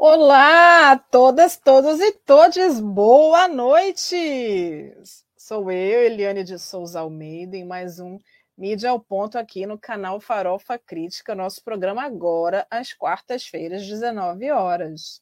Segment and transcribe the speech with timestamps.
[0.00, 4.96] Olá, todas, todos e todes, boa noite!
[5.36, 8.16] Sou eu, Eliane de Souza Almeida, em mais um
[8.56, 15.20] Mídia ao Ponto aqui no canal Farofa Crítica, nosso programa agora, às quartas-feiras, 19 horas.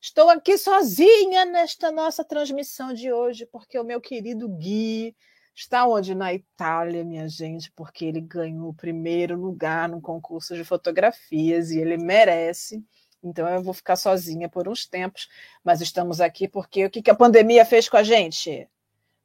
[0.00, 5.14] Estou aqui sozinha nesta nossa transmissão de hoje, porque o meu querido Gui
[5.54, 6.14] está onde?
[6.14, 11.78] Na Itália, minha gente, porque ele ganhou o primeiro lugar no concurso de fotografias e
[11.78, 12.82] ele merece
[13.24, 15.28] então eu vou ficar sozinha por uns tempos,
[15.64, 18.68] mas estamos aqui porque o que a pandemia fez com a gente?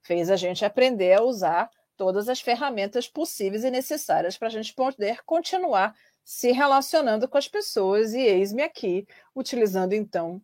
[0.02, 4.74] Fez a gente aprender a usar todas as ferramentas possíveis e necessárias para a gente
[4.74, 8.14] poder continuar se relacionando com as pessoas.
[8.14, 10.42] E eis-me aqui, utilizando então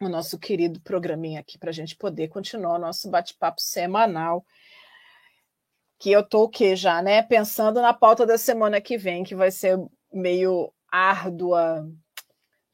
[0.00, 4.44] o nosso querido programinha aqui para a gente poder continuar o nosso bate-papo semanal.
[5.98, 7.22] Que eu estou o quê já, né?
[7.22, 9.78] Pensando na pauta da semana que vem, que vai ser
[10.12, 11.88] meio árdua,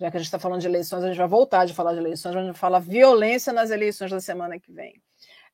[0.00, 1.98] já que a gente está falando de eleições, a gente vai voltar de falar de
[1.98, 5.02] eleições, a gente fala violência nas eleições da semana que vem.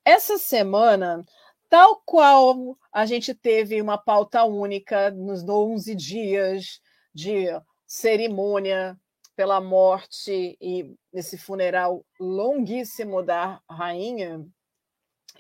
[0.05, 1.25] Essa semana,
[1.71, 6.81] tal qual a gente teve uma pauta única nos 11 dias
[7.15, 7.47] de
[7.87, 8.99] cerimônia
[9.35, 14.45] pela morte e nesse funeral longuíssimo da rainha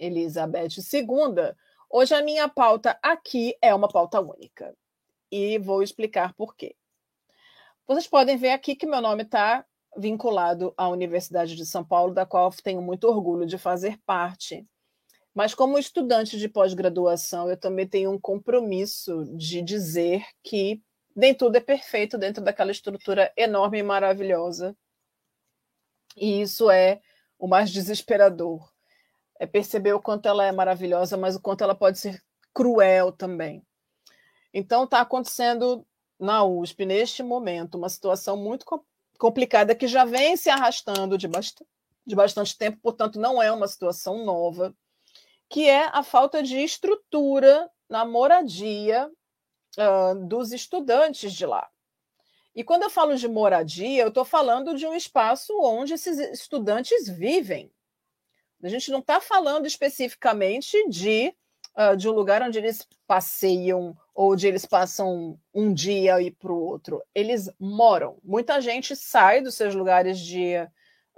[0.00, 1.54] Elizabeth II,
[1.90, 4.74] hoje a minha pauta aqui é uma pauta única.
[5.30, 6.74] E vou explicar por quê.
[7.86, 9.62] Vocês podem ver aqui que meu nome está
[9.94, 14.66] vinculado à Universidade de São Paulo, da qual tenho muito orgulho de fazer parte.
[15.34, 20.82] Mas, como estudante de pós-graduação, eu também tenho um compromisso de dizer que
[21.14, 24.74] nem tudo é perfeito dentro daquela estrutura enorme e maravilhosa.
[26.16, 27.02] E isso é
[27.38, 28.66] o mais desesperador.
[29.38, 32.22] É perceber o quanto ela é maravilhosa, mas o quanto ela pode ser
[32.54, 33.62] cruel também.
[34.54, 35.86] Então, está acontecendo
[36.18, 38.64] na USP, neste momento, uma situação muito
[39.18, 41.64] complicada que já vem se arrastando de, bast
[42.06, 44.74] de bastante tempo, portanto, não é uma situação nova,
[45.48, 49.10] que é a falta de estrutura na moradia
[49.78, 51.68] uh, dos estudantes de lá.
[52.54, 57.08] E quando eu falo de moradia, eu estou falando de um espaço onde esses estudantes
[57.08, 57.72] vivem.
[58.62, 61.34] A gente não está falando especificamente de,
[61.76, 66.52] uh, de um lugar onde eles passeiam ou de eles passam um dia e para
[66.52, 67.02] o outro.
[67.14, 68.16] Eles moram.
[68.22, 70.54] Muita gente sai dos seus lugares de,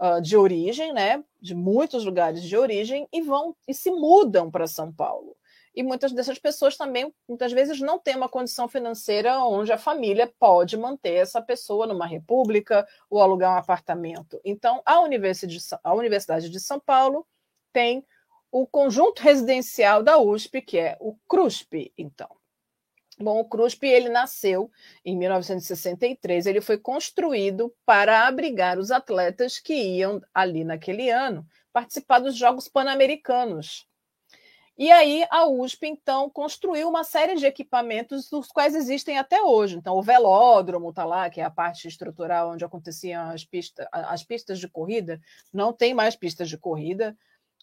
[0.00, 1.22] uh, de origem, né?
[1.40, 5.36] De muitos lugares de origem e vão e se mudam para São Paulo.
[5.74, 10.32] E muitas dessas pessoas também, muitas vezes, não têm uma condição financeira onde a família
[10.38, 14.40] pode manter essa pessoa numa república ou alugar um apartamento.
[14.42, 17.26] Então, a Universidade de São Paulo
[17.74, 18.02] tem
[18.50, 22.35] o conjunto residencial da USP, que é o CRUSP, então.
[23.18, 24.70] Bom, o CRUSP ele nasceu
[25.02, 32.18] em 1963, ele foi construído para abrigar os atletas que iam ali naquele ano participar
[32.18, 33.86] dos Jogos Pan-Americanos.
[34.78, 39.76] E aí a USP então construiu uma série de equipamentos dos quais existem até hoje.
[39.76, 44.22] Então o velódromo está lá, que é a parte estrutural onde aconteciam as pistas, as
[44.22, 45.18] pistas de corrida.
[45.50, 47.16] Não tem mais pistas de corrida,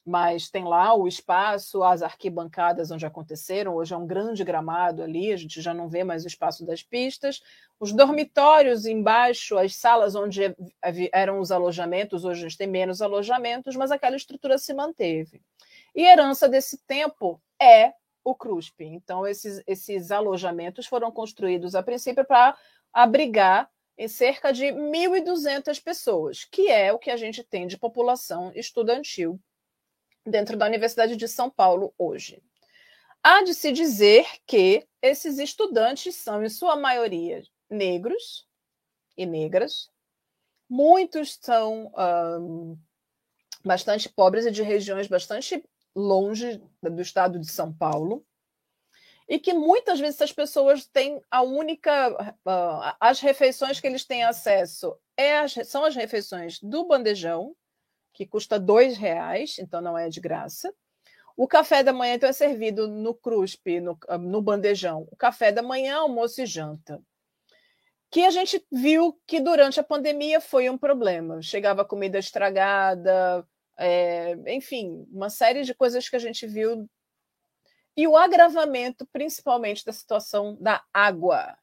[0.06, 3.76] mas tem lá o espaço, as arquibancadas onde aconteceram.
[3.76, 6.84] Hoje é um grande gramado ali, a gente já não vê mais o espaço das
[6.84, 7.42] pistas.
[7.80, 10.56] Os dormitórios embaixo, as salas onde
[11.12, 15.42] eram os alojamentos, hoje a gente tem menos alojamentos, mas aquela estrutura se manteve.
[15.96, 17.94] E herança desse tempo é
[18.24, 18.84] o CRUSP.
[18.86, 22.58] Então, esses, esses alojamentos foram construídos a princípio para
[22.92, 28.52] abrigar em cerca de 1.200 pessoas, que é o que a gente tem de população
[28.56, 29.40] estudantil
[30.26, 32.42] dentro da Universidade de São Paulo hoje.
[33.22, 38.48] Há de se dizer que esses estudantes são, em sua maioria, negros
[39.18, 39.90] e negras.
[40.70, 41.92] Muitos são
[42.42, 42.78] um,
[43.64, 45.64] bastante pobres e de regiões bastante
[45.96, 48.26] longe do estado de São Paulo.
[49.28, 52.36] E que muitas vezes essas pessoas têm a única.
[52.46, 57.56] Uh, as refeições que eles têm acesso é as, são as refeições do bandejão,
[58.14, 60.74] que custa dois reais, então não é de graça.
[61.36, 65.08] O café da manhã então, é servido no cruspe, no, no bandejão.
[65.12, 67.02] O café da manhã, almoço e janta.
[68.12, 71.42] Que a gente viu que durante a pandemia foi um problema.
[71.42, 73.44] Chegava comida estragada,
[73.80, 76.88] é, enfim, uma série de coisas que a gente viu.
[77.98, 81.58] E o agravamento, principalmente, da situação da água.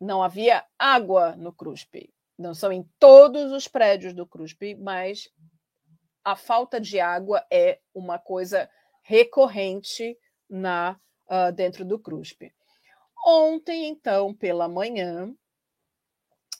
[0.00, 5.28] Não havia água no CRUSP não são em todos os prédios do CRUSP, mas
[6.24, 8.70] a falta de água é uma coisa
[9.02, 10.16] recorrente
[10.48, 12.54] na uh, dentro do CRUSP.
[13.26, 15.34] Ontem, então, pela manhã,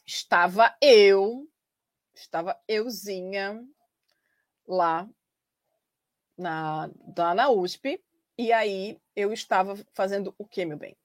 [0.05, 1.49] estava eu,
[2.13, 3.63] estava euzinha
[4.67, 5.09] lá
[6.37, 8.03] na, lá na USP,
[8.37, 10.97] e aí eu estava fazendo o que, meu bem?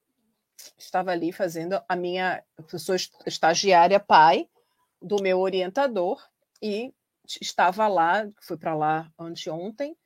[0.76, 2.44] Estava ali fazendo a minha.
[2.72, 2.94] Eu sou
[3.26, 4.48] estagiária pai
[5.04, 6.20] do meu orientador
[6.62, 6.92] e
[7.40, 9.96] estava lá, fui para lá anteontem.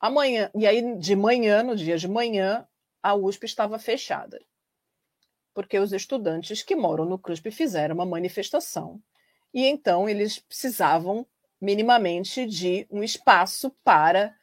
[0.00, 2.66] Amanhã, e aí de manhã, no dia de manhã,
[3.02, 4.40] a USP estava fechada.
[5.52, 9.02] Porque os estudantes que moram no CRUSP fizeram uma manifestação
[9.52, 11.26] e então eles precisavam
[11.60, 14.34] minimamente de um espaço para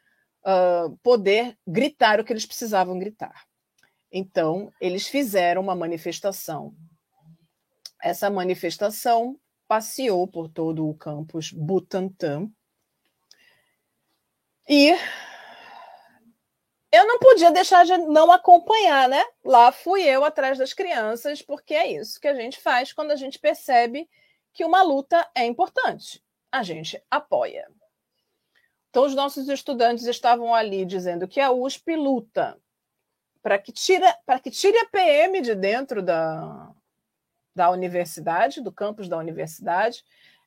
[0.42, 3.46] uh, poder gritar o que eles precisavam gritar.
[4.12, 6.76] Então, eles fizeram uma manifestação.
[8.02, 12.50] Essa manifestação passeou por todo o campus Butantã.
[14.68, 14.96] E
[16.92, 19.24] eu não podia deixar de não acompanhar, né?
[19.44, 23.16] Lá fui eu atrás das crianças, porque é isso que a gente faz quando a
[23.16, 24.10] gente percebe
[24.54, 26.24] que uma luta é importante.
[26.52, 27.68] A gente apoia.
[28.90, 32.58] Então, os nossos estudantes estavam ali dizendo que a USP luta
[33.44, 36.65] para que, que tire a PM de dentro da,
[37.56, 40.04] da universidade, do campus da universidade.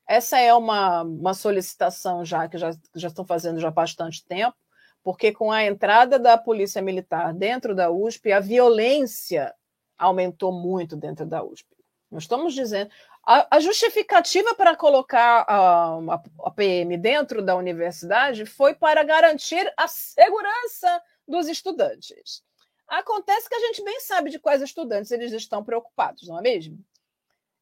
[0.07, 4.55] Essa é uma, uma solicitação já que já, já estão fazendo já há bastante tempo,
[5.03, 9.53] porque com a entrada da Polícia Militar dentro da USP, a violência
[9.97, 11.67] aumentou muito dentro da USP.
[12.09, 12.89] Nós estamos dizendo,
[13.23, 15.99] a, justificativa para colocar a,
[16.43, 22.43] a, PM dentro da universidade foi para garantir a segurança dos estudantes.
[22.87, 26.83] Acontece que a gente bem sabe de quais estudantes eles estão preocupados, não é mesmo?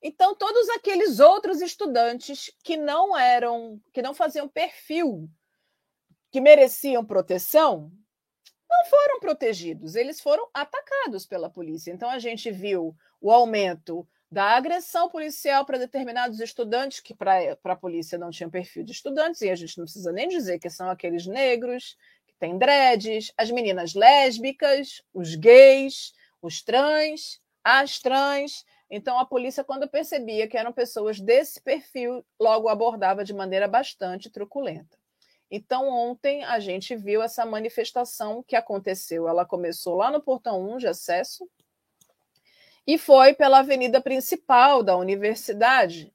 [0.01, 5.27] Então, todos aqueles outros estudantes que não eram, que não faziam perfil,
[6.31, 7.91] que mereciam proteção,
[8.69, 11.91] não foram protegidos, eles foram atacados pela polícia.
[11.91, 17.75] Então, a gente viu o aumento da agressão policial para determinados estudantes, que para a
[17.75, 20.89] polícia não tinham perfil de estudantes, e a gente não precisa nem dizer que são
[20.89, 21.97] aqueles negros,
[22.27, 28.65] que têm dreads, as meninas lésbicas, os gays, os trans, as trans.
[28.89, 34.29] Então, a polícia, quando percebia que eram pessoas desse perfil, logo abordava de maneira bastante
[34.29, 34.97] truculenta.
[35.51, 39.27] Então, ontem a gente viu essa manifestação que aconteceu.
[39.27, 41.49] Ela começou lá no portão 1 de acesso,
[42.87, 46.13] e foi pela avenida principal da universidade,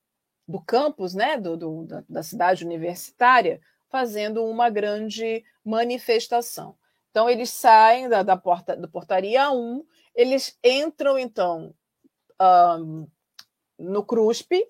[0.49, 3.61] do campus, né, do, do da, da cidade universitária,
[3.91, 6.75] fazendo uma grande manifestação.
[7.11, 9.85] Então, eles saem da, da porta, da portaria 1,
[10.15, 11.75] eles entram, então,
[12.43, 13.07] um,
[13.79, 14.67] no CRUSP,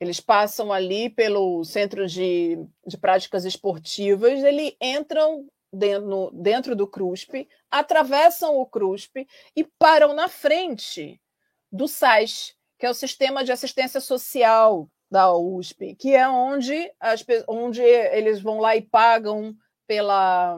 [0.00, 7.48] eles passam ali pelo Centro de, de Práticas Esportivas, eles entram dentro, dentro do CRUSP,
[7.70, 9.26] atravessam o CRUSP
[9.56, 11.20] e param na frente
[11.70, 17.24] do SAIS, que é o Sistema de Assistência Social da USP, que é onde, as,
[17.48, 19.56] onde eles vão lá e pagam
[19.86, 20.56] pela,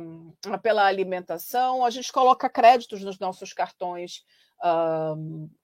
[0.62, 1.84] pela alimentação.
[1.84, 4.24] A gente coloca créditos nos nossos cartões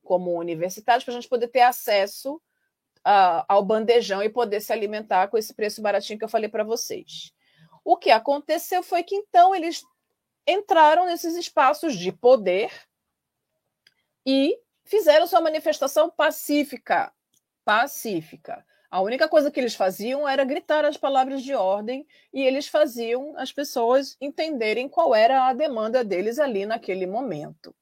[0.02, 2.40] como universitários para a gente poder ter acesso
[3.06, 6.64] uh, ao bandejão e poder se alimentar com esse preço baratinho que eu falei para
[6.64, 7.32] vocês.
[7.84, 9.82] O que aconteceu foi que então eles
[10.46, 12.70] entraram nesses espaços de poder
[14.24, 17.12] e fizeram sua manifestação pacífica.
[17.64, 18.64] Pacífica.
[18.90, 23.34] A única coisa que eles faziam era gritar as palavras de ordem e eles faziam
[23.38, 27.74] as pessoas entenderem qual era a demanda deles ali naquele momento.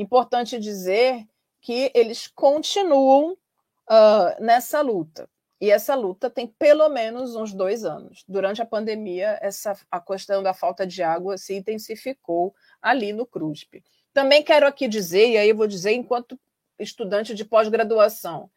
[0.00, 1.26] Importante dizer
[1.60, 5.28] que eles continuam uh, nessa luta.
[5.60, 8.24] E essa luta tem pelo menos uns dois anos.
[8.26, 13.84] Durante a pandemia, essa, a questão da falta de água se intensificou ali no CRUSP.
[14.14, 16.40] Também quero aqui dizer, e aí eu vou dizer enquanto
[16.78, 18.50] estudante de pós-graduação,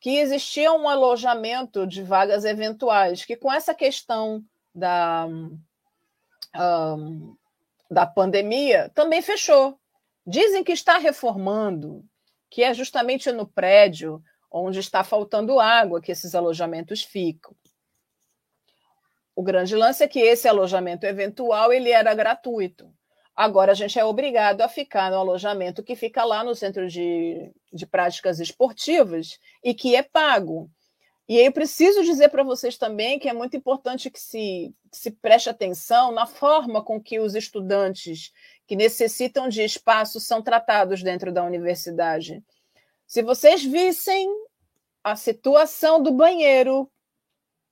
[0.00, 4.42] que existia um alojamento de vagas eventuais, que com essa questão
[4.74, 5.28] da,
[6.56, 7.36] um,
[7.90, 9.78] da pandemia também fechou.
[10.26, 12.04] Dizem que está reformando,
[12.50, 17.54] que é justamente no prédio onde está faltando água que esses alojamentos ficam.
[19.34, 22.90] O grande lance é que esse alojamento eventual ele era gratuito.
[23.36, 27.52] Agora a gente é obrigado a ficar no alojamento que fica lá no centro de,
[27.70, 30.70] de práticas esportivas e que é pago.
[31.28, 35.10] E eu preciso dizer para vocês também que é muito importante que se, que se
[35.10, 38.32] preste atenção na forma com que os estudantes
[38.66, 42.42] que necessitam de espaço são tratados dentro da universidade.
[43.06, 44.28] Se vocês vissem
[45.02, 46.90] a situação do banheiro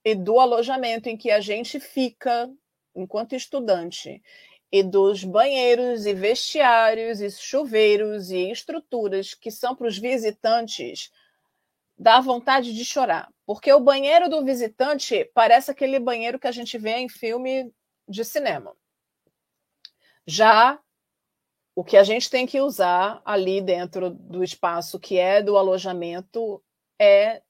[0.04, 2.50] e do alojamento em que a gente fica
[2.94, 4.22] enquanto estudante,
[4.70, 11.12] e dos banheiros e vestiários e chuveiros e estruturas que são para os visitantes
[11.96, 16.76] dá vontade de chorar, porque o banheiro do visitante parece aquele banheiro que a gente
[16.76, 17.72] vê em filme
[18.08, 18.74] de cinema.
[20.26, 20.80] Já
[21.74, 26.62] o que a gente tem que usar ali dentro do espaço que é do alojamento
[26.98, 27.42] é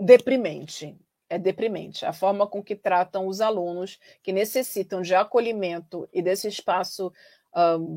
[0.00, 0.96] deprimente.
[1.30, 2.06] É deprimente.
[2.06, 7.12] A forma com que tratam os alunos que necessitam de acolhimento e desse espaço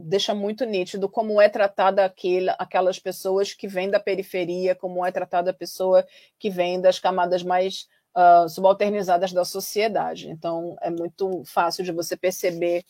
[0.06, 5.12] deixa muito nítido como é tratada aquele, aquelas pessoas que vêm da periferia, como é
[5.12, 6.06] tratada a pessoa
[6.39, 10.30] que vem das camadas mais uh, subalternizadas da sociedade.
[10.30, 12.84] Então, é muito fácil de você perceber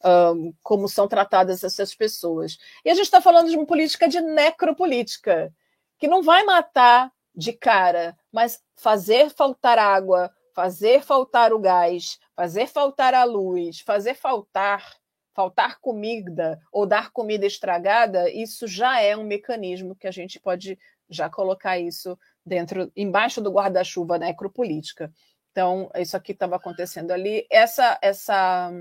[0.00, 2.58] uh, como são tratadas essas pessoas.
[2.84, 5.52] E a gente está falando de uma política de necropolítica,
[5.98, 12.68] que não vai matar de cara, mas fazer faltar água, fazer faltar o gás, fazer
[12.68, 14.96] faltar a luz, fazer faltar
[15.34, 20.78] faltar comida ou dar comida estragada, isso já é um mecanismo que a gente pode
[21.10, 25.12] já colocar isso dentro, embaixo do guarda-chuva da necropolítica.
[25.50, 27.46] Então, isso aqui estava acontecendo ali.
[27.50, 28.72] Essa, essa,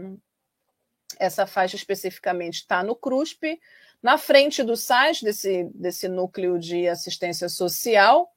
[1.20, 3.60] essa faixa especificamente está no CRUSP,
[4.02, 8.30] na frente do site desse, desse núcleo de assistência social,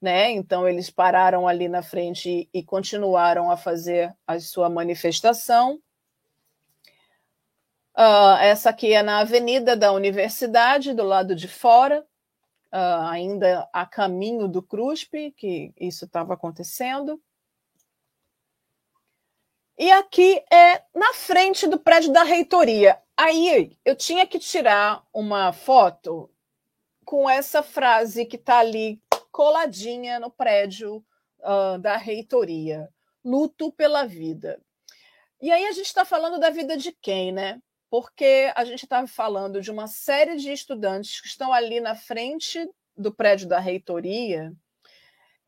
[0.00, 0.30] né?
[0.30, 5.80] Então, eles pararam ali na frente e, e continuaram a fazer a sua manifestação.
[7.96, 12.06] Uh, essa aqui é na Avenida da Universidade, do lado de fora,
[12.70, 17.18] uh, ainda a caminho do CRUSP, que isso estava acontecendo.
[19.78, 23.00] E aqui é na frente do prédio da reitoria.
[23.16, 26.30] Aí eu tinha que tirar uma foto
[27.02, 29.00] com essa frase que está ali
[29.32, 31.02] coladinha no prédio
[31.40, 32.90] uh, da reitoria:
[33.24, 34.60] luto pela vida.
[35.40, 37.60] E aí a gente está falando da vida de quem, né?
[37.98, 42.70] Porque a gente estava falando de uma série de estudantes que estão ali na frente
[42.94, 44.52] do prédio da reitoria,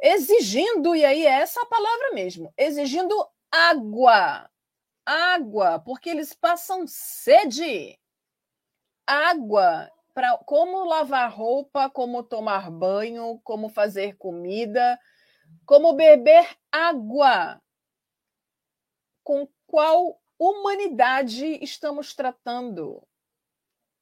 [0.01, 3.15] exigindo, e aí é essa a palavra mesmo, exigindo
[3.53, 4.49] água.
[5.05, 7.99] Água, porque eles passam sede.
[9.07, 14.99] Água para como lavar roupa, como tomar banho, como fazer comida,
[15.67, 17.61] como beber água.
[19.23, 23.03] Com qual humanidade estamos tratando?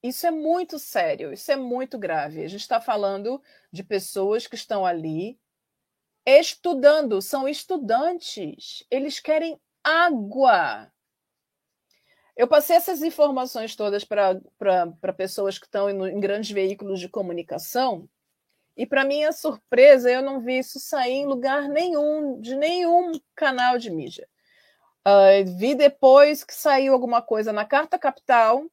[0.03, 2.45] Isso é muito sério, isso é muito grave.
[2.45, 5.39] A gente está falando de pessoas que estão ali
[6.25, 10.93] estudando, são estudantes, eles querem água.
[12.37, 18.09] Eu passei essas informações todas para pessoas que estão em, em grandes veículos de comunicação,
[18.77, 23.79] e, para minha surpresa, eu não vi isso sair em lugar nenhum, de nenhum canal
[23.79, 24.29] de mídia.
[25.07, 28.65] Uh, vi depois que saiu alguma coisa na Carta Capital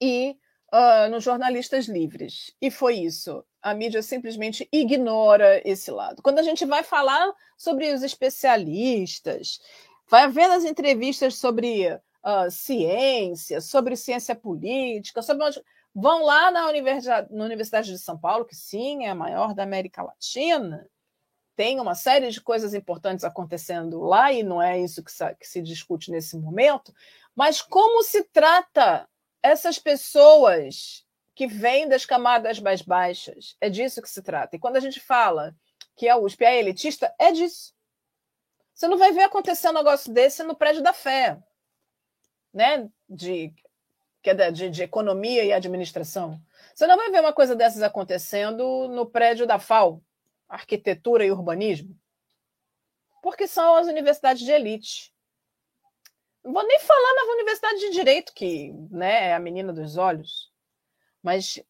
[0.00, 0.34] e
[0.72, 2.56] uh, nos Jornalistas Livres.
[2.62, 3.44] E foi isso.
[3.60, 6.22] A mídia simplesmente ignora esse lado.
[6.22, 9.60] Quando a gente vai falar sobre os especialistas,
[10.08, 15.60] vai haver as entrevistas sobre uh, ciência, sobre ciência política, sobre onde...
[15.94, 19.62] vão lá na Universidade, na Universidade de São Paulo, que sim, é a maior da
[19.62, 20.88] América Latina,
[21.58, 25.44] tem uma série de coisas importantes acontecendo lá, e não é isso que se, que
[25.44, 26.94] se discute nesse momento,
[27.34, 29.08] mas como se trata
[29.42, 33.56] essas pessoas que vêm das camadas mais baixas?
[33.60, 34.54] É disso que se trata.
[34.54, 35.52] E quando a gente fala
[35.96, 37.74] que a USP é elitista, é disso.
[38.72, 41.42] Você não vai ver acontecer um negócio desse no prédio da fé,
[42.54, 42.88] né?
[43.08, 43.52] De,
[44.22, 46.40] é de, de economia e administração.
[46.72, 50.00] Você não vai ver uma coisa dessas acontecendo no prédio da FAO,
[50.48, 51.96] arquitetura e urbanismo?
[53.22, 55.12] Porque são as universidades de elite.
[56.44, 60.50] Não vou nem falar na Universidade de Direito, que né, é a menina dos olhos,
[61.22, 61.60] mas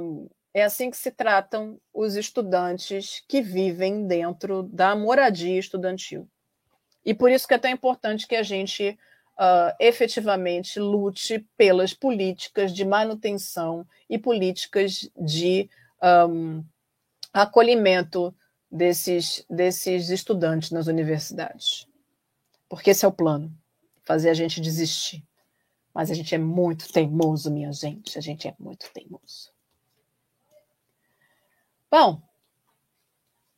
[0.00, 6.28] um, é assim que se tratam os estudantes que vivem dentro da moradia estudantil.
[7.04, 8.98] E por isso que é tão importante que a gente
[9.38, 15.70] uh, efetivamente lute pelas políticas de manutenção e políticas de
[16.28, 16.64] um,
[17.38, 18.34] acolhimento
[18.70, 21.86] desses, desses estudantes nas universidades.
[22.68, 23.52] Porque esse é o plano
[24.04, 25.22] fazer a gente desistir.
[25.92, 28.18] Mas a gente é muito teimoso, minha gente.
[28.18, 29.52] A gente é muito teimoso.
[31.90, 32.22] Bom,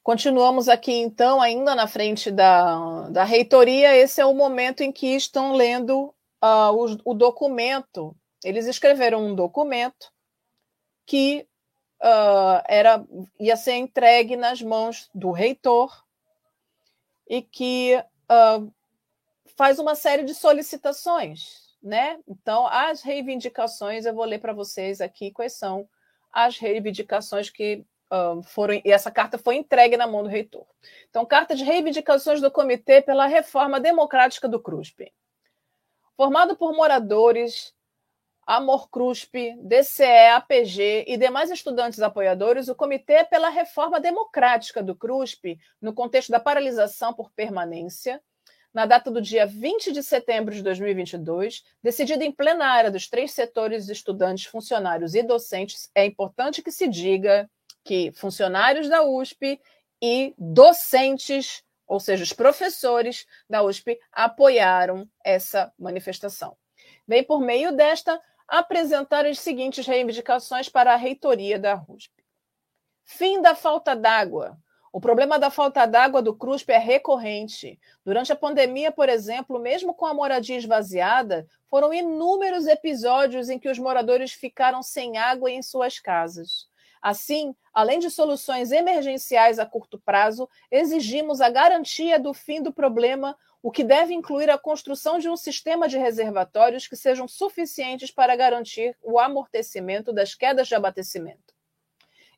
[0.03, 3.97] continuamos aqui então, ainda na frente da, da reitoria.
[3.97, 8.17] Esse é o momento em que estão lendo uh, o, o documento.
[8.45, 10.13] Eles escreveram um documento
[11.05, 11.47] que
[12.01, 13.05] uh, era,
[13.39, 16.05] ia ser entregue nas mãos do reitor
[17.29, 17.97] e que
[18.31, 18.73] uh,
[19.57, 22.19] faz uma série de solicitações, né?
[22.27, 25.89] Então, as reivindicações, eu vou ler para vocês aqui quais são
[26.33, 30.67] as reivindicações que uh, foram, e essa carta foi entregue na mão do reitor.
[31.09, 35.13] Então, carta de reivindicações do Comitê pela Reforma Democrática do CRUSP.
[36.17, 37.75] Formado por moradores,
[38.47, 45.59] Amor CRUSP, DCE, APG e demais estudantes apoiadores, o Comitê pela Reforma Democrática do CRUSP,
[45.81, 48.21] no contexto da paralisação por permanência,
[48.73, 53.89] na data do dia 20 de setembro de 2022, decidida em plenária dos três setores
[53.89, 57.51] estudantes, funcionários e docentes, é importante que se diga
[57.85, 59.61] que funcionários da USP
[60.03, 66.57] e docentes, ou seja, os professores da USP, apoiaram essa manifestação.
[67.07, 68.21] Vem por meio desta
[68.51, 72.13] apresentar as seguintes reivindicações para a reitoria da USP.
[73.05, 74.59] Fim da falta d'água
[74.93, 77.79] o problema da falta d'água do CRUSP é recorrente.
[78.05, 83.69] Durante a pandemia, por exemplo, mesmo com a moradia esvaziada, foram inúmeros episódios em que
[83.69, 86.69] os moradores ficaram sem água em suas casas.
[87.01, 93.39] Assim, além de soluções emergenciais a curto prazo, exigimos a garantia do fim do problema,
[93.63, 98.35] o que deve incluir a construção de um sistema de reservatórios que sejam suficientes para
[98.35, 101.55] garantir o amortecimento das quedas de abastecimento.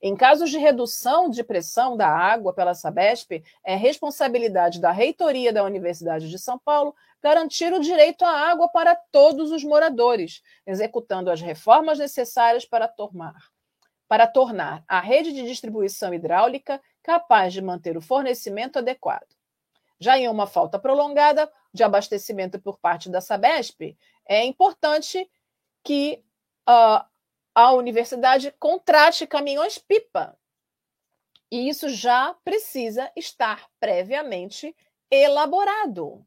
[0.04, 5.62] Em casos de redução de pressão da água pela Sabesp, é responsabilidade da reitoria da
[5.62, 11.40] Universidade de São Paulo garantir o direito à água para todos os moradores, executando as
[11.40, 13.52] reformas necessárias para tornar,
[14.08, 19.28] para tornar a rede de distribuição hidráulica capaz de manter o fornecimento adequado.
[20.02, 25.30] Já em uma falta prolongada de abastecimento por parte da Sabesp, é importante
[25.84, 26.24] que
[26.68, 27.06] uh,
[27.54, 30.36] a universidade contrate caminhões-pipa.
[31.52, 34.74] E isso já precisa estar previamente
[35.08, 36.26] elaborado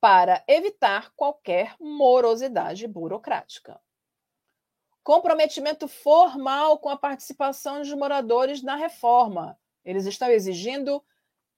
[0.00, 3.78] para evitar qualquer morosidade burocrática.
[5.02, 9.58] Comprometimento formal com a participação dos moradores na reforma.
[9.84, 11.04] Eles estão exigindo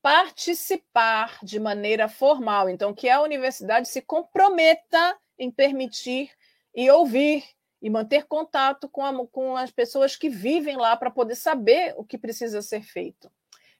[0.04, 2.68] participar de maneira formal.
[2.68, 6.30] Então, que a universidade se comprometa em permitir
[6.74, 7.42] e ouvir
[7.80, 12.04] e manter contato com, a, com as pessoas que vivem lá para poder saber o
[12.04, 13.32] que precisa ser feito.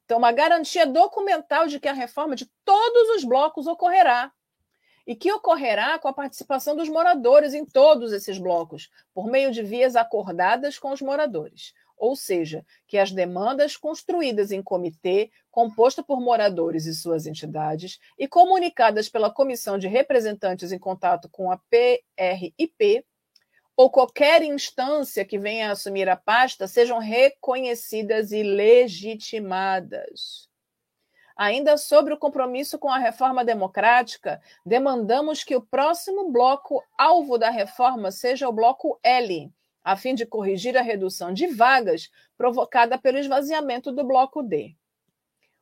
[0.07, 4.33] Então, uma garantia documental de que a reforma de todos os blocos ocorrerá
[5.07, 9.63] e que ocorrerá com a participação dos moradores em todos esses blocos, por meio de
[9.63, 11.75] vias acordadas com os moradores.
[12.05, 18.29] Ou seja, que as demandas construídas em comitê, composto por moradores e suas entidades, e
[18.29, 23.07] comunicadas pela Comissão de Representantes em contato com a PRIP,
[23.75, 30.51] ou qualquer instância que venha a assumir a pasta sejam reconhecidas e legitimadas.
[31.35, 37.49] Ainda sobre o compromisso com a reforma democrática, demandamos que o próximo bloco alvo da
[37.49, 39.51] reforma seja o bloco L,
[39.85, 44.75] a fim de corrigir a redução de vagas provocada pelo esvaziamento do bloco D.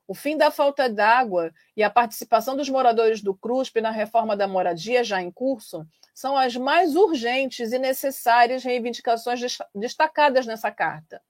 [0.06, 4.46] O fim da falta d'água e a participação dos moradores do CRUSP na reforma da
[4.46, 9.40] moradia já em curso são as mais urgentes e necessárias reivindicações
[9.74, 11.22] destacadas nessa carta.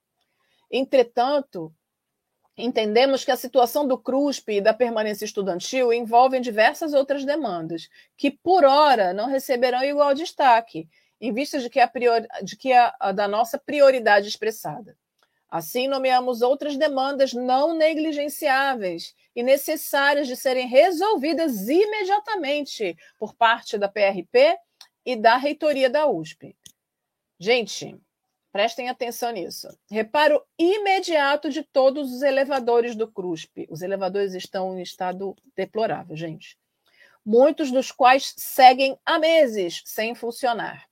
[0.71, 1.73] Entretanto,
[2.57, 8.31] entendemos que a situação do CRUSP e da permanência estudantil envolvem diversas outras demandas, que,
[8.31, 10.89] por hora, não receberão igual destaque,
[11.23, 14.99] em vista de que a, priori, de que a, a da nossa prioridade expressada.
[15.49, 23.89] Assim, nomeamos outras demandas não negligenciáveis e necessárias de serem resolvidas imediatamente por parte da
[23.89, 24.59] PRP
[25.07, 26.57] e da reitoria da USP.
[27.39, 27.97] Gente,
[28.51, 29.69] prestem atenção nisso.
[29.89, 33.69] Reparo imediato de todos os elevadores do CRUSP.
[33.71, 36.59] Os elevadores estão em estado deplorável, gente.
[37.25, 40.91] Muitos dos quais seguem há meses sem funcionar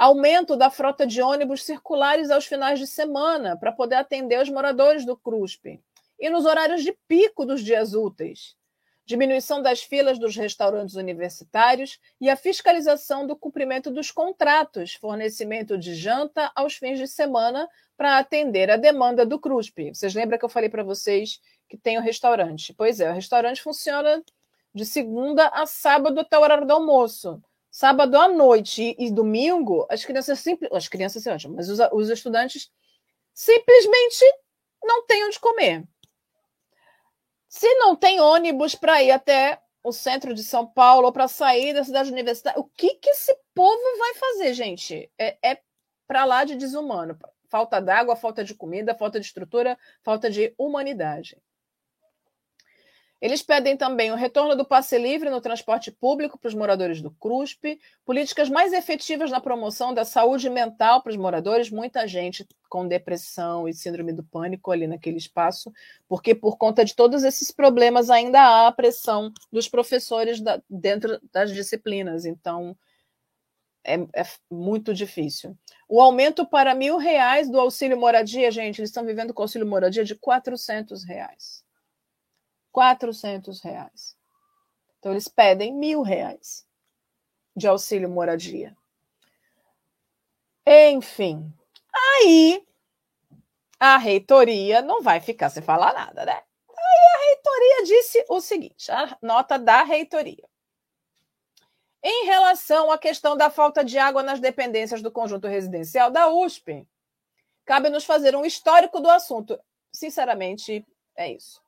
[0.00, 5.04] aumento da frota de ônibus circulares aos finais de semana para poder atender os moradores
[5.04, 5.78] do CRUSP
[6.18, 8.56] e nos horários de pico dos dias úteis,
[9.04, 15.94] diminuição das filas dos restaurantes universitários e a fiscalização do cumprimento dos contratos, fornecimento de
[15.94, 19.94] janta aos fins de semana para atender a demanda do CRUSP.
[19.94, 22.72] Vocês lembram que eu falei para vocês que tem o restaurante?
[22.72, 24.22] Pois é, o restaurante funciona
[24.74, 27.38] de segunda a sábado até o horário do almoço.
[27.70, 32.10] Sábado à noite e, domingo, as crianças simples, as crianças se acham, mas os, os
[32.10, 32.70] estudantes
[33.32, 34.24] simplesmente
[34.82, 35.84] não têm onde comer.
[37.48, 41.72] Se não tem ônibus para ir até o centro de São Paulo ou para sair
[41.72, 45.10] da cidade universitária, o que, que esse povo vai fazer, gente?
[45.16, 45.60] É, é
[46.06, 47.16] para lá de desumano.
[47.48, 51.36] Falta d'água, falta de comida, falta de estrutura, falta de humanidade.
[53.20, 57.10] Eles pedem também o retorno do passe livre no transporte público para os moradores do
[57.10, 62.88] CRUSP, políticas mais efetivas na promoção da saúde mental para os moradores, muita gente com
[62.88, 65.70] depressão e síndrome do pânico ali naquele espaço,
[66.08, 71.20] porque por conta de todos esses problemas ainda há a pressão dos professores da, dentro
[71.30, 72.74] das disciplinas, então
[73.84, 75.56] é, é, muito difícil.
[75.88, 80.04] O aumento para mil reais do auxílio moradia, gente, eles estão vivendo com auxílio moradia
[80.04, 81.62] de 400 reais.
[82.72, 84.16] 400 reais.
[84.98, 86.66] Então, eles pedem mil reais
[87.56, 88.76] de auxílio moradia.
[90.66, 91.52] Enfim,
[91.94, 92.64] aí
[93.78, 96.32] a reitoria não vai ficar sem falar nada, né?
[96.32, 100.48] Aí a reitoria disse o seguinte: a nota da reitoria.
[102.02, 106.86] Em relação à questão da falta de água nas dependências do conjunto residencial da USP,
[107.64, 109.58] cabe nos fazer um histórico do assunto.
[109.92, 111.60] Sinceramente, é isso.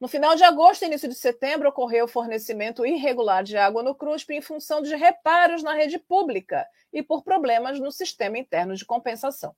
[0.00, 4.34] No final de agosto e início de setembro, ocorreu fornecimento irregular de água no CRUSP
[4.34, 9.54] em função de reparos na rede pública e por problemas no sistema interno de compensação.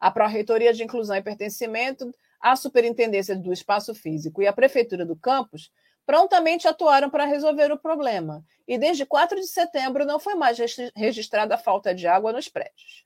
[0.00, 2.10] A Pró-Reitoria de Inclusão e Pertencimento,
[2.40, 5.70] a Superintendência do Espaço Físico e a Prefeitura do Campus
[6.06, 10.56] prontamente atuaram para resolver o problema, e desde 4 de setembro não foi mais
[10.94, 13.04] registrada a falta de água nos prédios.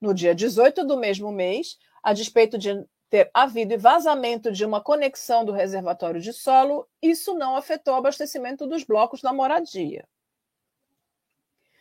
[0.00, 5.44] No dia 18 do mesmo mês, a despeito de ter havido vazamento de uma conexão
[5.44, 10.06] do reservatório de solo, isso não afetou o abastecimento dos blocos da moradia.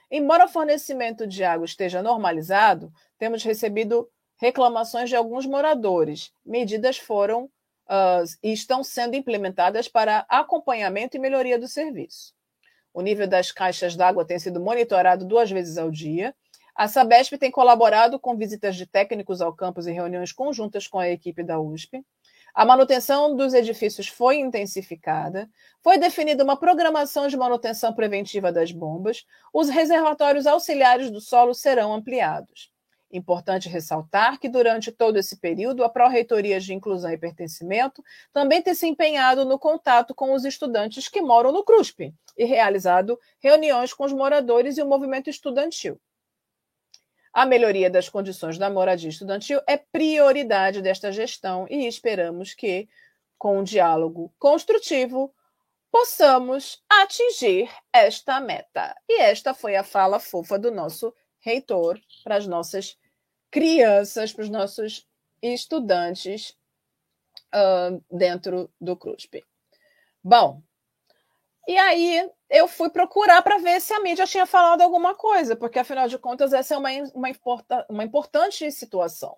[0.10, 6.34] Embora o fornecimento de água esteja normalizado, temos recebido reclamações de alguns moradores.
[6.44, 12.34] Medidas foram uh, e estão sendo implementadas para acompanhamento e melhoria do serviço.
[12.92, 16.34] O nível das caixas d'água tem sido monitorado duas vezes ao dia
[16.80, 21.10] a Sabesp tem colaborado com visitas de técnicos ao campus e reuniões conjuntas com a
[21.10, 22.02] equipe da USP.
[22.56, 25.50] A manutenção dos edifícios foi intensificada,
[25.84, 31.94] foi definida uma programação de manutenção preventiva das bombas, os reservatórios auxiliares do solo serão
[31.94, 32.72] ampliados.
[33.12, 38.74] Importante ressaltar que, durante todo esse período, a Pró-Reitoria de Inclusão e Pertencimento também tem
[38.74, 44.06] se empenhado no contato com os estudantes que moram no CRUSP e realizado reuniões com
[44.06, 46.00] os moradores e o movimento estudantil.
[47.34, 52.90] A melhoria das condições da moradia estudantil é prioridade desta gestão e esperamos que,
[53.38, 55.34] com um diálogo construtivo,
[55.92, 58.96] possamos atingir esta meta.
[59.08, 62.98] E esta foi a fala fofa do nosso reitor para as nossas
[63.52, 65.08] crianças, para os nossos
[65.42, 66.56] estudantes
[67.54, 69.44] uh, dentro do CRUSP.
[70.24, 70.62] Bom,
[71.70, 75.78] e aí eu fui procurar para ver se a mídia tinha falado alguma coisa, porque
[75.78, 79.36] afinal de contas essa é uma, uma, importa, uma importante situação.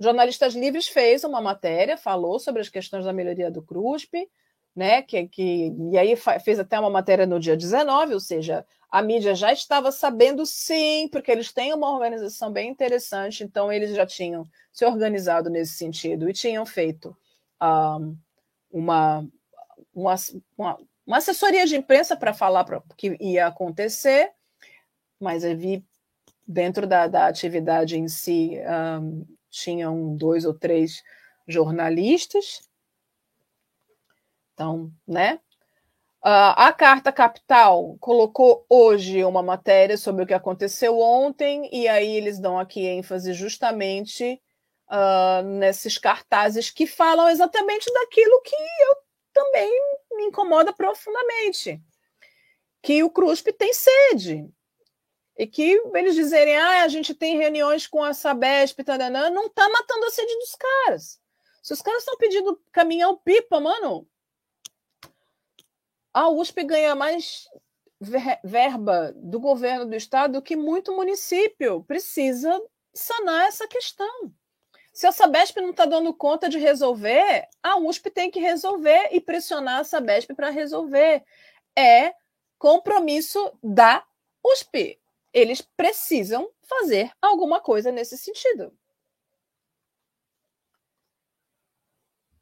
[0.00, 4.28] Jornalistas Livres fez uma matéria, falou sobre as questões da melhoria do CRUSP,
[4.74, 5.02] né?
[5.02, 9.36] Que, que, e aí fez até uma matéria no dia 19, ou seja, a mídia
[9.36, 14.44] já estava sabendo sim, porque eles têm uma organização bem interessante, então eles já tinham
[14.72, 17.14] se organizado nesse sentido e tinham feito um,
[17.60, 17.98] ah,
[18.68, 19.28] uma,
[19.94, 20.14] uma,
[20.56, 24.30] uma uma assessoria de imprensa para falar o que ia acontecer,
[25.18, 25.82] mas eu vi
[26.46, 28.58] dentro da, da atividade em si
[29.00, 31.02] um, tinham dois ou três
[31.46, 32.60] jornalistas.
[34.52, 35.40] Então, né?
[36.22, 42.16] Uh, a Carta Capital colocou hoje uma matéria sobre o que aconteceu ontem, e aí
[42.16, 44.38] eles dão aqui ênfase justamente
[44.90, 48.96] uh, nesses cartazes que falam exatamente daquilo que eu
[49.32, 49.70] também
[50.18, 51.80] me incomoda profundamente.
[52.82, 54.52] Que o CRUSP tem sede.
[55.36, 59.68] E que eles dizerem, ah, a gente tem reuniões com a Sabesp, taranã, não está
[59.68, 61.20] matando a sede dos caras.
[61.62, 64.08] Se os caras estão pedindo caminhão-pipa, mano,
[66.12, 67.48] a USP ganha mais
[68.42, 71.84] verba do governo do estado do que muito município.
[71.84, 72.60] Precisa
[72.92, 74.32] sanar essa questão.
[74.98, 79.20] Se a Sabesp não está dando conta de resolver, a USP tem que resolver e
[79.20, 81.24] pressionar a Sabesp para resolver.
[81.78, 82.12] É
[82.58, 84.04] compromisso da
[84.44, 84.98] USP.
[85.32, 88.76] Eles precisam fazer alguma coisa nesse sentido.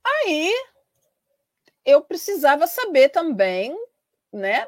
[0.03, 0.51] Aí
[1.85, 3.79] eu precisava saber também,
[4.33, 4.67] né?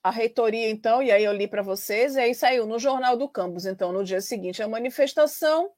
[0.00, 3.28] A reitoria, então, e aí eu li para vocês, e aí saiu no Jornal do
[3.28, 3.66] Campus.
[3.66, 5.74] Então, no dia seguinte, a manifestação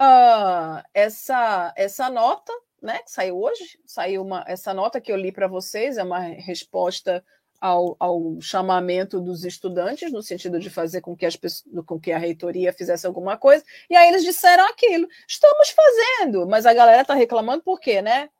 [0.00, 5.30] uh, essa, essa nota, né, que saiu hoje, saiu uma, essa nota que eu li
[5.30, 7.22] para vocês, é uma resposta
[7.60, 11.38] ao, ao, chamamento dos estudantes, no sentido de fazer com que, as
[11.86, 16.64] com que a reitoria fizesse alguma coisa, e aí eles disseram aquilo, estamos fazendo, mas
[16.64, 18.30] a galera está reclamando por quê, né?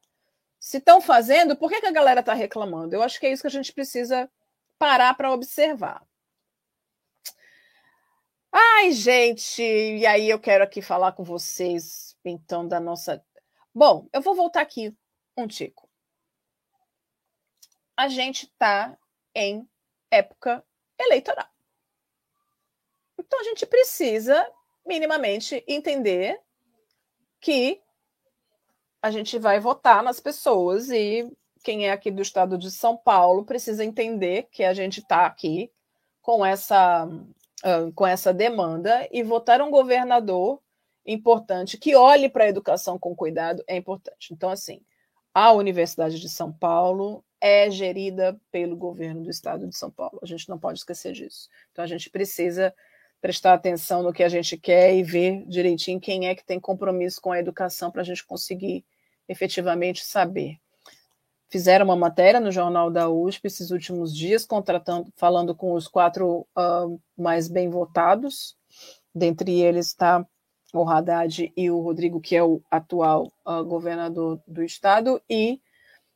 [0.58, 2.94] Se estão fazendo, por que, que a galera está reclamando?
[2.94, 4.30] Eu acho que é isso que a gente precisa
[4.78, 6.02] parar para observar.
[8.52, 13.24] Ai, gente, e aí eu quero aqui falar com vocês, então, da nossa.
[13.72, 14.94] Bom, eu vou voltar aqui
[15.36, 15.88] um tico.
[17.96, 18.98] A gente está
[19.34, 19.68] em
[20.10, 20.64] época
[20.98, 21.48] eleitoral.
[23.18, 24.50] Então a gente precisa
[24.84, 26.40] minimamente entender
[27.40, 27.80] que
[29.00, 31.30] a gente vai votar nas pessoas e
[31.62, 35.70] quem é aqui do estado de São Paulo precisa entender que a gente está aqui
[36.20, 37.08] com essa,
[37.94, 40.60] com essa demanda e votar um governador
[41.04, 44.32] importante que olhe para a educação com cuidado é importante.
[44.32, 44.80] Então, assim,
[45.34, 50.18] a Universidade de São Paulo é gerida pelo governo do estado de São Paulo.
[50.22, 51.48] A gente não pode esquecer disso.
[51.72, 52.74] Então, a gente precisa
[53.20, 57.20] prestar atenção no que a gente quer e ver direitinho quem é que tem compromisso
[57.20, 58.84] com a educação para a gente conseguir
[59.28, 60.58] efetivamente saber.
[61.50, 66.46] Fizeram uma matéria no jornal da USP esses últimos dias, contratando, falando com os quatro
[66.56, 68.56] uh, mais bem votados.
[69.12, 70.24] Dentre eles está
[70.72, 75.60] o Haddad e o Rodrigo, que é o atual uh, governador do estado, e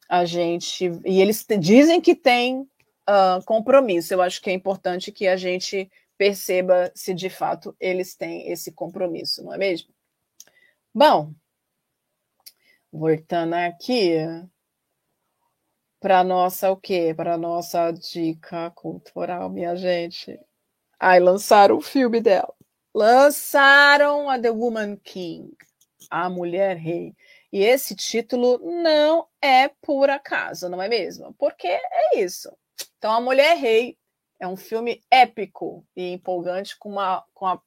[0.09, 0.85] a gente.
[1.05, 4.15] E eles dizem que tem uh, compromisso.
[4.15, 8.71] Eu acho que é importante que a gente perceba se de fato eles têm esse
[8.71, 9.93] compromisso, não é mesmo?
[10.95, 11.35] Bom,
[12.93, 14.17] voltando aqui
[16.05, 17.15] para nossa o quê?
[17.17, 20.39] Para nossa dica cultural, minha gente.
[21.01, 22.53] Ai, lançaram o filme dela.
[22.95, 25.57] Lançaram a The Woman King,
[26.11, 27.17] a Mulher Rei.
[27.51, 31.33] E esse título não é por acaso, não é mesmo?
[31.39, 32.55] Porque é isso.
[32.99, 33.97] Então, a Mulher Rei
[34.39, 37.63] é um filme épico e empolgante com, uma, com, a,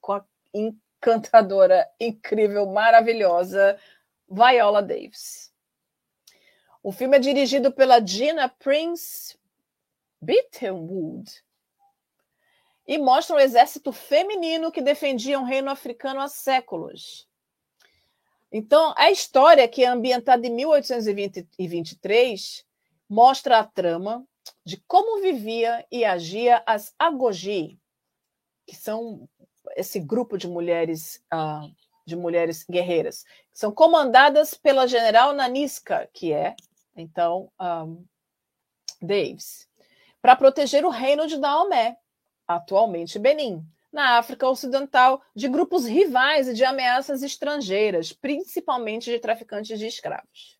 [0.00, 3.76] com a encantadora, incrível, maravilhosa
[4.30, 5.47] Viola Davis.
[6.82, 9.38] O filme é dirigido pela Gina Prince
[10.20, 11.30] Bitterwood
[12.86, 17.28] e mostra um exército feminino que defendia um reino africano há séculos.
[18.50, 22.64] Então, a história, que é ambientada em 1823,
[23.08, 24.26] mostra a trama
[24.64, 27.78] de como vivia e agia as Agoji,
[28.66, 29.28] que são
[29.76, 31.70] esse grupo de mulheres uh,
[32.08, 36.56] de mulheres guerreiras, são comandadas pela general Naniska, que é
[37.00, 38.04] então um,
[39.00, 39.68] Davis,
[40.20, 41.96] para proteger o reino de Daomé,
[42.46, 49.78] atualmente Benin, na África Ocidental, de grupos rivais e de ameaças estrangeiras, principalmente de traficantes
[49.78, 50.58] de escravos.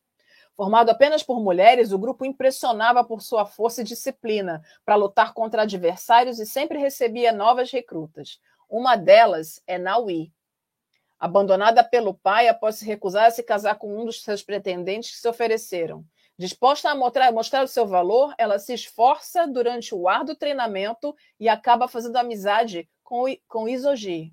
[0.56, 5.62] Formado apenas por mulheres, o grupo impressionava por sua força e disciplina para lutar contra
[5.62, 8.40] adversários e sempre recebia novas recrutas.
[8.68, 10.32] Uma delas é Naui.
[11.16, 15.18] Abandonada pelo pai após se recusar a se casar com um dos seus pretendentes que
[15.18, 16.04] se ofereceram.
[16.38, 21.48] Disposta a mostrar, mostrar o seu valor, ela se esforça durante o árduo treinamento e
[21.48, 24.32] acaba fazendo amizade com, com Isoji,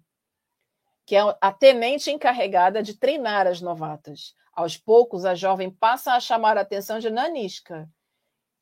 [1.03, 4.35] que é a tenente encarregada de treinar as novatas.
[4.53, 7.89] Aos poucos, a jovem passa a chamar a atenção de Naniska,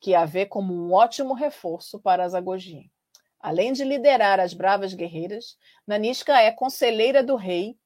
[0.00, 2.90] que a vê como um ótimo reforço para as Agoji.
[3.38, 7.76] Além de liderar as bravas guerreiras, Naniska é conselheira do rei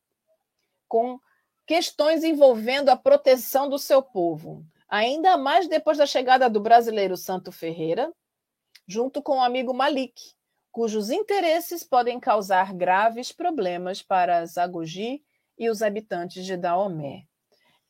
[0.86, 1.18] com
[1.66, 7.52] questões envolvendo a proteção do seu povo, ainda mais depois da chegada do brasileiro Santo
[7.52, 8.12] Ferreira,
[8.86, 10.20] junto com o amigo Malik,
[10.70, 15.22] cujos interesses podem causar graves problemas para as Agoji
[15.58, 17.24] e os habitantes de Daomé.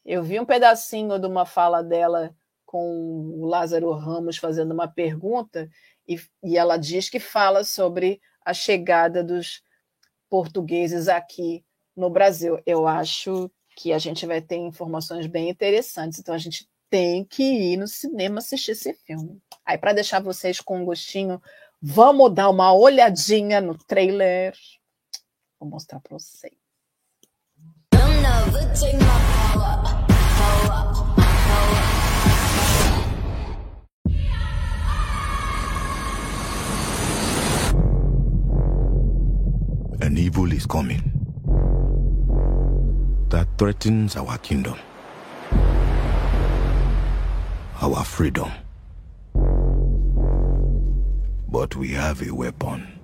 [0.04, 2.34] Eu vi um pedacinho de uma fala dela
[2.64, 5.68] com o Lázaro Ramos fazendo uma pergunta,
[6.06, 9.62] e, e ela diz que fala sobre a chegada dos
[10.30, 12.58] portugueses aqui no Brasil.
[12.64, 17.42] Eu acho que a gente vai ter informações bem interessantes, então a gente tem que
[17.42, 19.40] ir no cinema assistir esse filme.
[19.64, 21.40] Aí, para deixar vocês com um gostinho,
[21.80, 24.54] vamos dar uma olhadinha no trailer.
[25.60, 26.52] Vou mostrar para vocês.
[40.00, 41.02] An evil is coming
[43.28, 44.76] that threatens our kingdom,
[47.80, 48.50] our freedom.
[51.48, 52.98] But we have a weapon.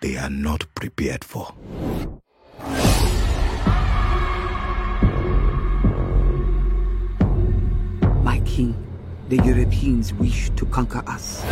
[0.00, 1.52] they are not prepared for.
[8.22, 8.74] My king,
[9.28, 11.42] the Europeans wish to conquer us.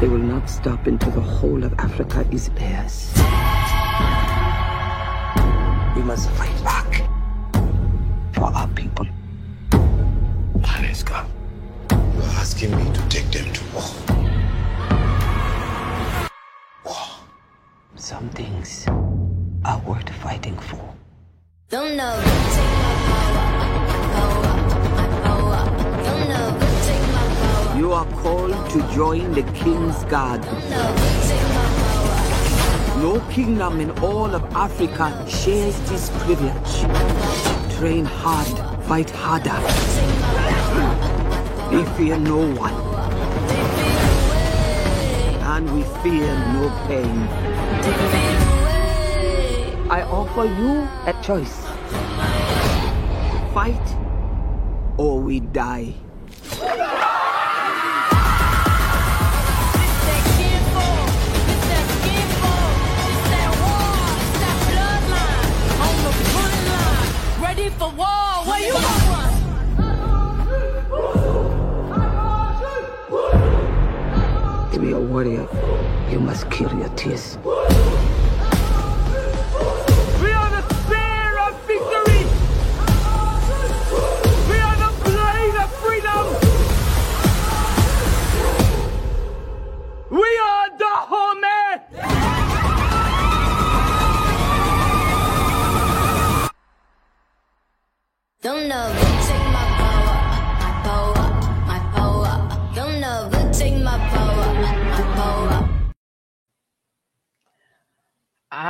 [0.00, 3.12] They will not stop until the whole of Africa is theirs.
[5.94, 6.91] We must fight back
[8.42, 9.06] for our people.
[10.70, 11.24] Haneska,
[11.90, 13.90] you're asking me to take them to war.
[16.84, 17.06] War.
[17.94, 18.88] Some things
[19.64, 20.82] are worth fighting for.
[21.68, 22.16] Don't know
[22.56, 23.46] take my power,
[24.16, 24.52] power,
[25.26, 25.62] power.
[26.06, 26.48] Don't know
[26.88, 27.78] take my power.
[27.78, 30.42] You are called to join the King's Guard.
[30.42, 33.02] Don't know who take my power.
[33.06, 37.51] No kingdom in all of Africa shares this privilege.
[37.82, 38.46] Train hard,
[38.84, 39.58] fight harder.
[41.74, 42.74] We fear no one.
[45.42, 47.26] And we fear no pain.
[49.90, 51.66] I offer you a choice.
[53.52, 53.96] Fight
[54.96, 55.92] or we die.
[67.62, 68.06] Ready for war?
[68.44, 68.82] Where you going?
[74.72, 75.46] To be a warrior,
[76.10, 77.38] you must kill your tears.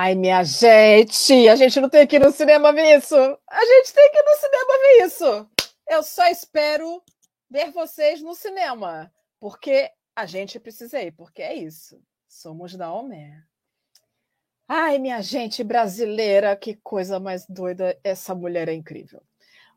[0.04, 3.14] Ai, minha gente, a gente não tem que ir no cinema ver isso.
[3.14, 5.50] A gente tem que ir no cinema ver isso.
[5.88, 7.00] Eu só espero
[7.48, 12.02] ver vocês no cinema, porque a gente precisa ir, porque é isso.
[12.26, 13.44] Somos da Homé.
[14.66, 17.96] Ai, minha gente brasileira, que coisa mais doida.
[18.02, 19.22] Essa mulher é incrível.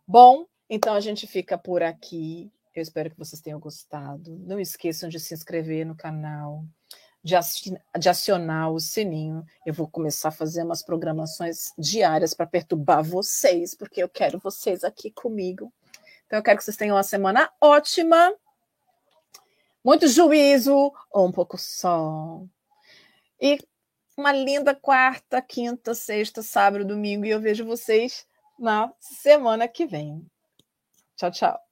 [0.07, 2.51] Bom, então a gente fica por aqui.
[2.73, 4.39] Eu espero que vocês tenham gostado.
[4.39, 6.65] Não esqueçam de se inscrever no canal,
[7.25, 9.43] de, acionar o sininho.
[9.65, 14.83] Eu vou começar a fazer umas programações diárias para perturbar vocês, porque eu quero vocês
[14.83, 15.73] aqui comigo.
[16.27, 18.31] Então eu quero que vocês tenham uma semana ótima,
[19.83, 22.43] muito juízo, ou um pouco só.
[23.41, 23.57] E
[24.15, 28.25] uma linda quarta, quinta, sexta, sábado, domingo, e eu vejo vocês
[28.57, 30.23] na semana que vem.
[31.15, 31.64] Tchau, tchau.